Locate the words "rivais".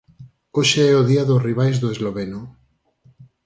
1.47-1.77